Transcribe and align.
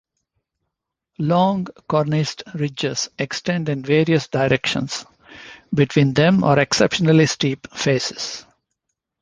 Long, 1.19 1.65
corniced 1.87 2.59
ridges 2.59 3.09
extend 3.19 3.69
in 3.69 3.83
various 3.83 4.27
directions; 4.29 5.05
between 5.71 6.15
them 6.15 6.43
are 6.43 6.57
exceptionally 6.57 7.27
steep 7.27 7.67
faces. 7.71 8.43